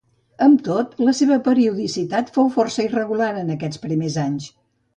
Amb 0.45 0.61
tot, 0.67 0.95
la 1.07 1.13
seva 1.19 1.37
periodicitat 1.49 2.33
fou 2.39 2.51
força 2.57 2.89
irregular 2.89 3.31
en 3.43 3.55
aquests 3.59 3.85
primers 3.87 4.21
anys. 4.27 4.53